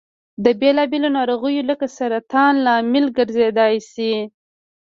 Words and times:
د 0.43 0.45
بېلا 0.59 0.83
بېلو 0.91 1.09
نارغیو 1.17 1.67
لکه 1.69 1.85
سرطان 1.97 2.53
لامل 2.65 3.05
ګرځيدای 3.17 3.75
شي. 3.91 4.13